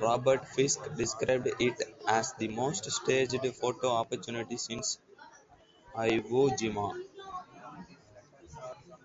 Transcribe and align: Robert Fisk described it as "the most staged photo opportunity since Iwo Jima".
Robert 0.00 0.48
Fisk 0.48 0.92
described 0.96 1.48
it 1.60 1.80
as 2.08 2.32
"the 2.40 2.48
most 2.48 2.90
staged 2.90 3.46
photo 3.54 3.92
opportunity 3.92 4.56
since 4.56 4.98
Iwo 5.96 6.48
Jima". 6.58 6.92